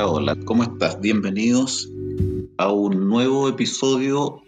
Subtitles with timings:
[0.00, 0.36] Hola, hola.
[0.46, 0.98] ¿Cómo estás?
[0.98, 1.86] Bienvenidos
[2.56, 4.40] a un nuevo episodio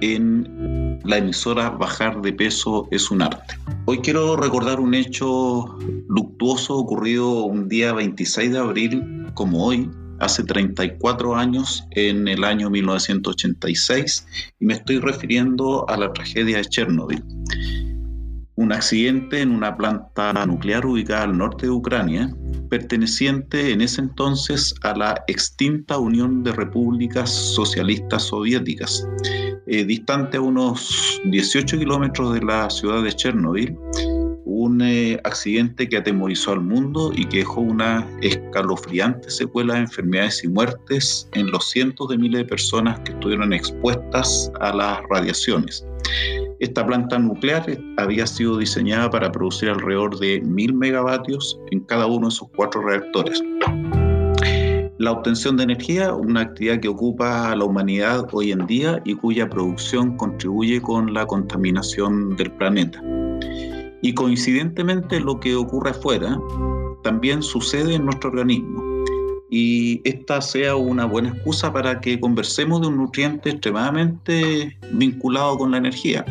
[0.00, 3.54] en la emisora Bajar de Peso es un arte.
[3.84, 10.42] Hoy quiero recordar un hecho luctuoso ocurrido un día 26 de abril, como hoy, hace
[10.42, 14.26] 34 años, en el año 1986,
[14.58, 17.22] y me estoy refiriendo a la tragedia de Chernobyl
[18.58, 22.34] un accidente en una planta nuclear ubicada al norte de Ucrania,
[22.68, 29.06] perteneciente en ese entonces a la extinta Unión de Repúblicas Socialistas Soviéticas.
[29.68, 33.78] Eh, distante a unos 18 kilómetros de la ciudad de Chernobyl,
[34.44, 40.42] un eh, accidente que atemorizó al mundo y que dejó una escalofriante secuela de enfermedades
[40.42, 45.86] y muertes en los cientos de miles de personas que estuvieron expuestas a las radiaciones.
[46.60, 47.64] Esta planta nuclear
[47.98, 52.82] había sido diseñada para producir alrededor de 1000 megavatios en cada uno de sus cuatro
[52.82, 53.40] reactores.
[54.98, 59.14] La obtención de energía, una actividad que ocupa a la humanidad hoy en día y
[59.14, 63.00] cuya producción contribuye con la contaminación del planeta.
[64.02, 66.40] Y coincidentemente lo que ocurre afuera
[67.04, 68.88] también sucede en nuestro organismo
[69.50, 75.70] y esta sea una buena excusa para que conversemos de un nutriente extremadamente vinculado con
[75.70, 76.24] la energía.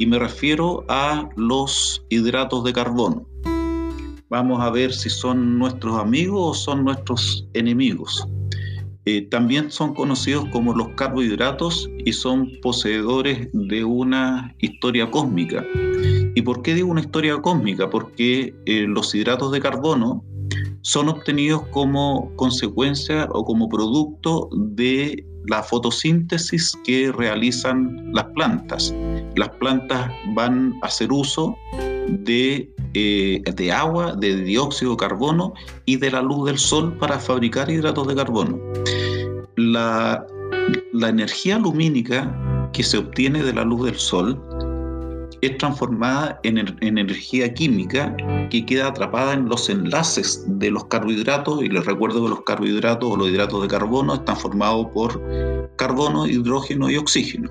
[0.00, 3.26] Y me refiero a los hidratos de carbono.
[4.30, 8.26] Vamos a ver si son nuestros amigos o son nuestros enemigos.
[9.04, 15.66] Eh, también son conocidos como los carbohidratos y son poseedores de una historia cósmica.
[16.34, 17.90] ¿Y por qué digo una historia cósmica?
[17.90, 20.24] Porque eh, los hidratos de carbono
[20.80, 28.94] son obtenidos como consecuencia o como producto de la fotosíntesis que realizan las plantas.
[29.36, 31.56] Las plantas van a hacer uso
[32.08, 35.54] de, eh, de, agua, de dióxido de carbono
[35.84, 38.58] y de la luz del sol para fabricar hidratos de carbono.
[39.56, 40.26] La,
[40.92, 44.40] la energía lumínica que se obtiene de la luz del sol
[45.40, 48.14] es transformada en, energía química
[48.50, 53.10] que queda atrapada en los enlaces de los carbohidratos y les recuerdo que los carbohidratos
[53.10, 55.20] o los hidratos de carbono están formados por
[55.76, 57.50] carbono, hidrógeno y oxígeno.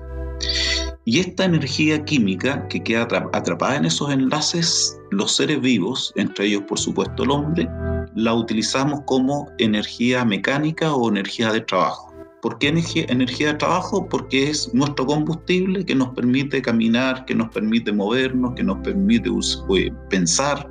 [1.04, 6.62] Y esta energía química que queda atrapada en esos enlaces, los seres vivos, entre ellos
[6.68, 7.68] por supuesto el hombre,
[8.14, 12.09] la utilizamos como energía mecánica o energía de trabajo.
[12.42, 13.06] ¿Por qué energía,
[13.52, 14.08] de trabajo?
[14.08, 19.28] Porque es nuestro combustible que nos permite caminar, que nos permite movernos, que nos permite
[19.76, 20.66] eh, pensar,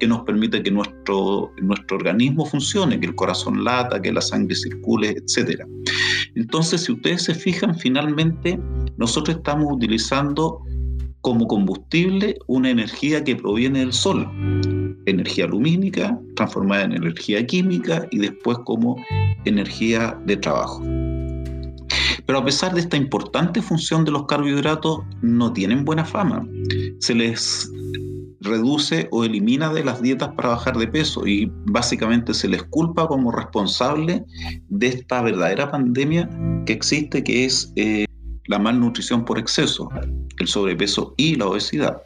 [0.00, 4.56] que nos permite que nuestro, nuestro organismo funcione, que el corazón lata, que la sangre
[4.56, 5.62] circule, etc.
[6.34, 8.58] Entonces, si ustedes se fijan, finalmente
[8.96, 10.60] nosotros estamos utilizando
[11.20, 14.28] como combustible una energía que proviene del sol,
[15.06, 18.96] energía lumínica transformada en energía química y después como
[19.44, 20.82] energía de trabajo.
[22.26, 26.46] Pero a pesar de esta importante función de los carbohidratos, no tienen buena fama.
[27.00, 27.70] Se les
[28.42, 33.06] reduce o elimina de las dietas para bajar de peso y básicamente se les culpa
[33.06, 34.24] como responsable
[34.68, 36.28] de esta verdadera pandemia
[36.66, 38.04] que existe, que es eh,
[38.46, 39.88] la malnutrición por exceso,
[40.38, 42.02] el sobrepeso y la obesidad.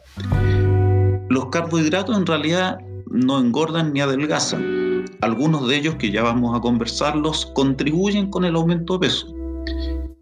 [1.29, 2.77] Los carbohidratos en realidad
[3.11, 5.05] no engordan ni adelgazan.
[5.21, 9.36] Algunos de ellos, que ya vamos a conversarlos, contribuyen con el aumento de peso.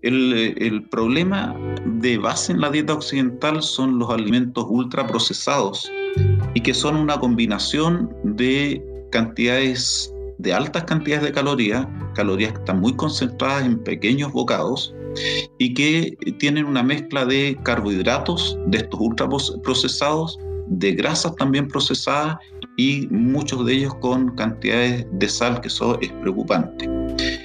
[0.06, 5.92] El, problema de base en la dieta occidental son los alimentos ultraprocesados
[6.54, 12.82] y que son una combinación de cantidades, de altas cantidades de calorías, calorías que están
[12.82, 14.94] muy concentradas en pequeños bocados
[15.58, 20.38] y que tienen una mezcla de carbohidratos, de estos ultraprocesados,
[20.68, 22.38] de grasas también procesadas
[22.78, 26.88] y muchos de ellos con cantidades de sal que eso es preocupante.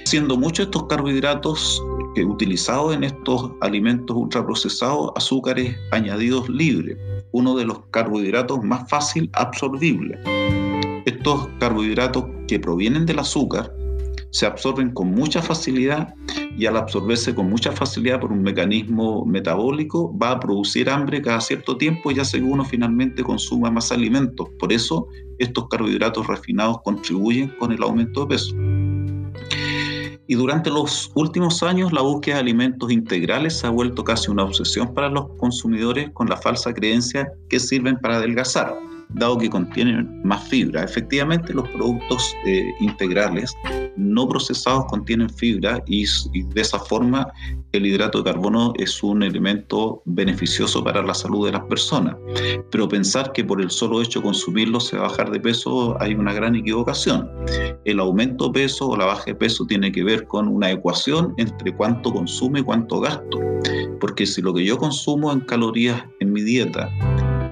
[0.05, 1.81] Siendo muchos estos carbohidratos
[2.15, 6.97] que utilizados en estos alimentos ultraprocesados azúcares añadidos libres,
[7.31, 10.19] uno de los carbohidratos más fácil absorbibles.
[11.05, 13.73] Estos carbohidratos que provienen del azúcar
[14.31, 16.13] se absorben con mucha facilidad
[16.57, 21.41] y al absorberse con mucha facilidad por un mecanismo metabólico va a producir hambre cada
[21.41, 24.47] cierto tiempo y hace que uno finalmente consuma más alimentos.
[24.59, 25.07] Por eso
[25.39, 28.55] estos carbohidratos refinados contribuyen con el aumento de peso.
[30.31, 34.45] Y durante los últimos años la búsqueda de alimentos integrales se ha vuelto casi una
[34.45, 38.73] obsesión para los consumidores con la falsa creencia que sirven para adelgazar,
[39.09, 40.85] dado que contienen más fibra.
[40.85, 43.53] Efectivamente, los productos eh, integrales
[43.97, 47.27] no procesados contienen fibra y, de esa forma
[47.71, 52.15] el hidrato de carbono es un elemento beneficioso para la salud de las personas.
[52.69, 55.95] Pero pensar que por el solo hecho de consumirlo se va a bajar de peso
[56.01, 57.29] hay una gran equivocación.
[57.85, 61.33] El aumento de peso o la baja de peso tiene que ver con una ecuación
[61.37, 63.39] entre cuánto consume y cuánto gasto.
[63.99, 66.89] Porque si lo que yo consumo en calorías en mi dieta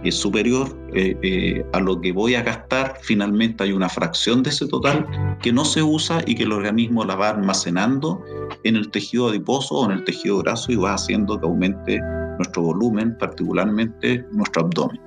[0.03, 4.49] es superior eh, eh, a lo que voy a gastar, finalmente hay una fracción de
[4.49, 5.05] ese total
[5.41, 8.23] que no se usa y que el organismo la va almacenando
[8.63, 11.99] en el tejido adiposo o en el tejido graso y va haciendo que aumente
[12.37, 14.99] nuestro volumen, particularmente nuestro abdomen.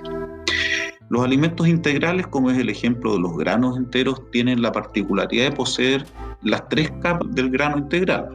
[1.09, 5.53] Los alimentos integrales, como es el ejemplo de los granos enteros, tienen la particularidad de
[5.53, 6.07] poseer
[6.43, 8.29] las tres capas del grano integral.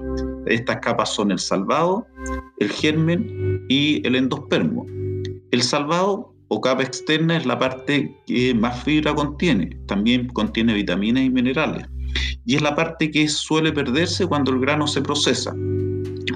[0.45, 2.05] Estas capas son el salvado,
[2.59, 4.85] el germen y el endospermo.
[5.49, 9.77] El salvado o capa externa es la parte que más fibra contiene.
[9.87, 11.85] También contiene vitaminas y minerales.
[12.45, 15.53] Y es la parte que suele perderse cuando el grano se procesa,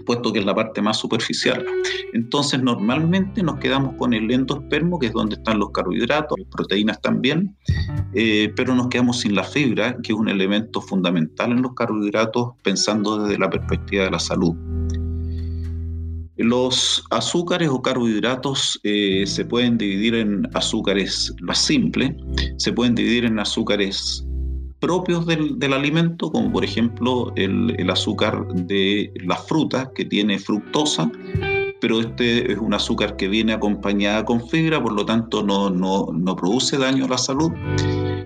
[0.06, 1.66] puesto que es la parte más superficial.
[2.14, 7.56] Entonces, normalmente nos quedamos con el endospermo, que es donde están los carbohidratos, proteínas también,
[8.14, 12.50] eh, pero nos quedamos sin la fibra, que es un elemento fundamental en los carbohidratos,
[12.64, 14.54] pensando desde la perspectiva de la salud.
[16.44, 22.16] Los azúcares o carbohidratos eh, se pueden dividir en azúcares más simples,
[22.58, 24.26] se pueden dividir en azúcares
[24.80, 31.12] propios del, alimento, como por ejemplo el, el, azúcar de las frutas que tiene fructosa,
[31.80, 36.08] pero este es un azúcar que viene acompañada con fibra, por lo tanto no, no,
[36.12, 37.52] no produce daño a la salud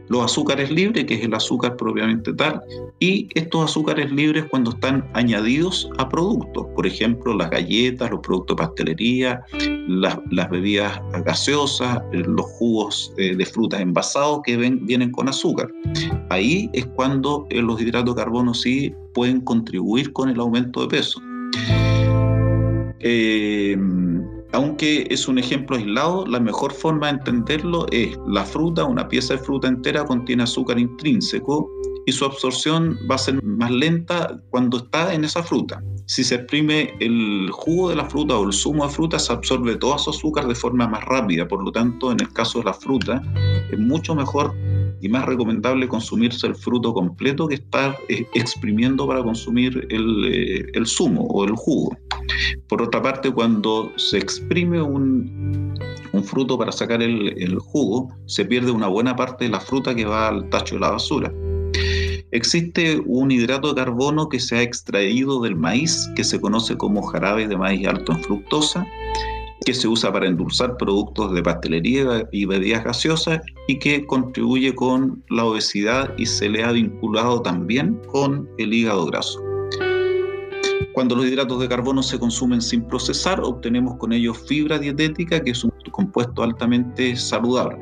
[0.10, 2.62] los azúcares libres, que es el azúcar propiamente tal,
[3.00, 8.58] y estos azúcares libres cuando están añadidos a productos, por ejemplo, las galletas, los productos
[8.58, 9.44] de pastelería,
[9.88, 15.72] las, bebidas gaseosas, los jugos eh, de frutas envasados que vienen con azúcar.
[16.30, 20.88] Ahí es cuando eh, los hidratos de carbono sí pueden contribuir con el aumento de
[20.88, 21.22] peso.
[23.00, 23.78] Eh,
[24.56, 29.34] aunque es un ejemplo aislado, la mejor forma de entenderlo es la fruta, una pieza
[29.34, 31.70] de fruta entera contiene azúcar intrínseco
[32.06, 35.82] y su absorción va a ser más lenta cuando está en esa fruta.
[36.08, 39.76] Si se exprime el jugo de la fruta o el zumo de fruta, se absorbe
[39.76, 41.48] todo su azúcar de forma más rápida.
[41.48, 43.22] Por lo tanto, en el caso de la fruta,
[43.72, 44.54] es mucho mejor
[45.02, 50.66] y más recomendable consumirse el fruto completo que estar eh, exprimiendo para consumir el, eh,
[50.74, 51.96] el zumo o el jugo.
[52.68, 55.74] Por otra parte, cuando se exprime un,
[56.12, 59.94] un fruto para sacar el, el, jugo, se pierde una buena parte de la fruta
[59.94, 61.32] que va al tacho de la basura.
[62.32, 67.02] Existe un hidrato de carbono que se ha extraído del maíz, que se conoce como
[67.02, 68.86] jarabe de maíz alto en fructosa,
[69.66, 75.24] que se usa para endulzar productos de pastelería y bebidas gaseosas y que contribuye con
[75.30, 79.42] la obesidad y se le ha vinculado también con el hígado graso.
[80.94, 85.52] Cuando los hidratos de carbono se consumen sin procesar, obtenemos con ellos fibra dietética, que
[85.52, 87.78] es un compuesto altamente saludable.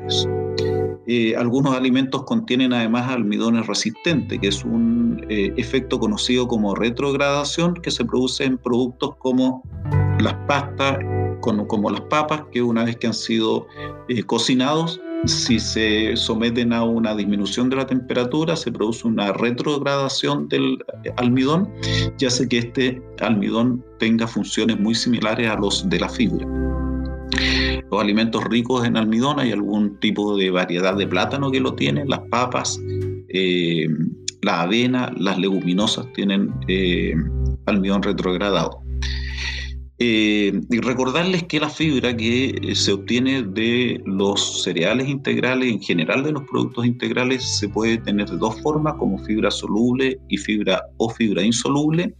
[1.06, 7.74] Eh, algunos alimentos contienen además almidones resistentes, que es un eh, efecto conocido como retrogradación
[7.74, 9.62] que se produce en productos como
[10.20, 10.98] las pastas,
[11.40, 13.66] como, las papas, que una vez que han sido
[14.08, 20.48] eh, cocinados, si se someten a una disminución de la temperatura, se produce una retrogradación
[20.48, 20.78] del
[21.16, 21.70] almidón
[22.18, 26.63] y hace que este almidón tenga funciones muy similares a los de la fibra.
[27.94, 32.04] Los alimentos ricos en almidón, hay algún tipo de variedad de plátano que lo tiene,
[32.04, 32.76] las papas,
[33.28, 33.86] eh,
[34.42, 37.14] la avena, las leguminosas tienen eh,
[37.66, 38.83] almidón retrogradado.
[40.00, 45.80] Eh, y recordarles que la fibra que eh, se obtiene de los cereales integrales, en
[45.80, 50.36] general de los productos integrales, se puede tener de dos formas, como fibra soluble y
[50.36, 52.12] fibra o fibra insoluble,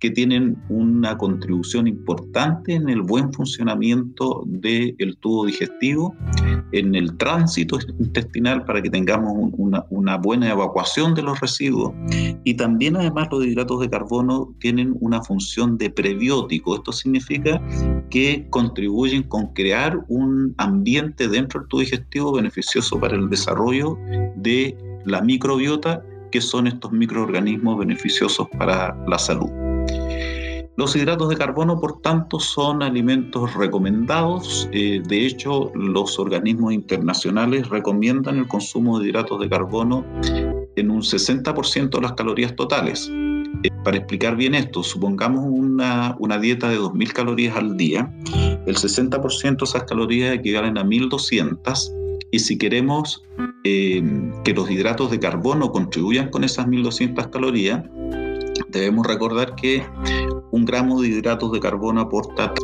[0.00, 6.16] que tienen una contribución importante en el buen funcionamiento del tubo digestivo,
[6.72, 11.92] en el tránsito intestinal para que tengamos una, una buena evacuación de los residuos
[12.44, 16.76] y también además los hidratos de carbono tienen una función de prebiótico.
[16.76, 17.60] Esto significa significa
[18.10, 23.96] que contribuyen con crear un ambiente dentro del tubo digestivo beneficioso para el desarrollo
[24.36, 29.50] de la microbiota, que son estos microorganismos beneficiosos para la salud.
[30.76, 34.66] Los hidratos de carbono, por tanto, son alimentos recomendados.
[34.72, 40.06] Eh, de hecho, los organismos internacionales recomiendan el consumo de hidratos de carbono
[40.76, 43.10] en un 60% de las calorías totales.
[43.62, 48.10] Eh, para explicar bien esto, supongamos una, una dieta de 2.000 calorías al día,
[48.66, 51.92] el 60% de esas calorías equivalen a 1.200
[52.30, 53.22] y si queremos
[53.64, 54.02] eh,
[54.44, 57.82] que los hidratos de carbono contribuyan con esas 1200 calorías,
[58.68, 59.84] debemos recordar que
[60.52, 62.54] un gramo de hidratos de carbono aporta,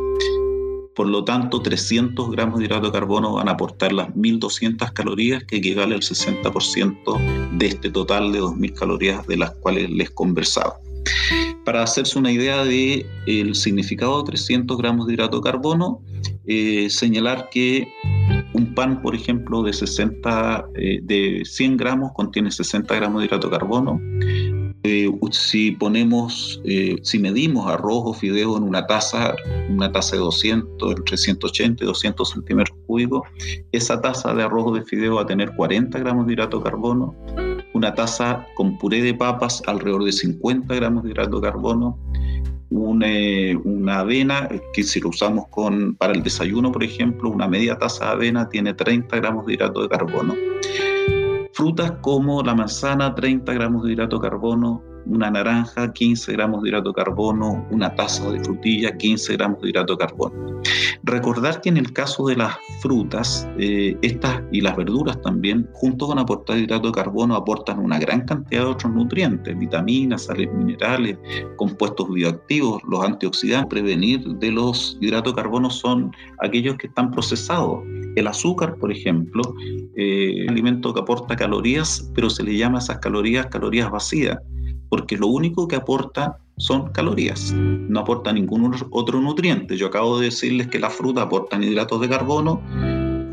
[0.96, 5.44] por lo tanto, 300 gramos de hidratos de carbono van a aportar las 1200 calorías,
[5.44, 10.78] que equivale al 60% de este total de 2000 calorías de las cuales les conversaba.
[11.66, 16.00] Para hacerse una idea del el significado de 300 gramos de hidrato de carbono,
[16.46, 17.86] eh, señalar que
[18.54, 23.48] un pan, por ejemplo, de, 60, eh, de 100 gramos contiene 60 gramos de hidrato
[23.50, 24.00] de carbono.
[24.88, 26.62] Eh, si ponemos,
[27.02, 29.34] si medimos arroz o fideo en una taza,
[29.68, 33.22] una taza de 200, entre 180 y 200 centímetros cúbicos,
[33.72, 36.64] esa taza de arroz o de fideo va a tener 40 gramos de hidrato de
[36.64, 37.16] carbono
[37.76, 41.98] una taza con puré de papas, alrededor de 50 gramos de hidrato de carbono,
[42.70, 48.06] una, avena, que si lo usamos con, para el desayuno, por ejemplo, una media taza
[48.06, 50.34] de avena tiene 30 gramos de hidrato de carbono.
[51.56, 56.68] Frutas como la manzana, 30 gramos de hidrato de carbono, una naranja, 15 gramos de
[56.68, 60.60] hidrato de carbono, una taza de frutilla, 15 gramos de hidrato de carbono.
[61.06, 66.08] Recordar que en el caso de las frutas, eh, estas y las verduras también, junto
[66.08, 71.16] con aportar hidrato de carbono, aportan una gran cantidad de otros nutrientes, vitaminas, sales minerales,
[71.54, 73.70] compuestos bioactivos, los antioxidantes.
[73.70, 76.10] Prevenir de los hidratos de carbono son
[76.40, 77.84] aquellos que están procesados.
[78.16, 79.54] El azúcar, por ejemplo,
[79.94, 84.38] eh, alimento que aporta calorías, pero se le llama esas calorías calorías vacías
[84.88, 89.76] porque lo único que aporta son calorías, no aporta ningún otro nutriente.
[89.76, 92.62] Yo acabo de decirles que la fruta aporta hidratos de carbono,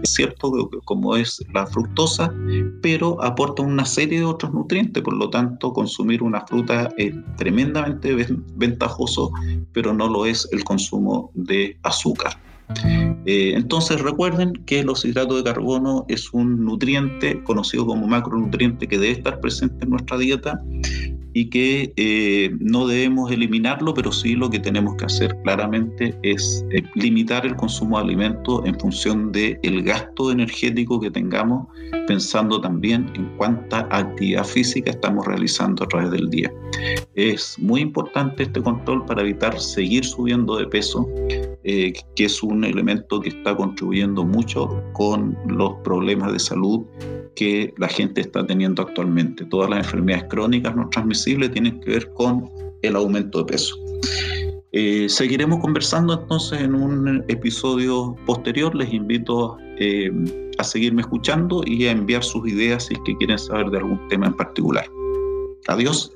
[0.03, 2.33] es cierto como es la fructosa,
[2.81, 8.13] pero aporta una serie de otros nutrientes, por lo tanto consumir una fruta es tremendamente
[8.55, 9.31] ventajoso,
[9.72, 12.38] pero no lo es el consumo de azúcar.
[13.25, 18.98] Eh, entonces recuerden que los hidratos de carbono es un nutriente conocido como macronutriente que
[18.98, 20.62] debe estar presente en nuestra dieta
[21.34, 26.63] y que eh, no debemos eliminarlo, pero sí lo que tenemos que hacer claramente es
[26.72, 31.68] eh, limitar el consumo de alimentos en función del el gasto energético que tengamos,
[32.08, 36.54] pensando también en cuánta actividad física estamos realizando a través del día.
[37.16, 41.08] Es muy importante este control para evitar seguir subiendo de peso,
[41.63, 46.84] eh, que es un elemento que está contribuyendo mucho con los problemas de salud
[47.36, 49.46] que la gente está teniendo actualmente.
[49.46, 52.50] Todas las enfermedades crónicas no transmisibles tienen que ver con
[52.82, 53.75] el aumento de peso.
[54.72, 58.74] Eh, seguiremos conversando entonces en un episodio posterior.
[58.75, 60.12] Les invito eh,
[60.58, 64.08] a seguirme escuchando y a enviar sus ideas si es que quieren saber de algún
[64.10, 64.86] tema en particular.
[65.68, 66.12] Adiós.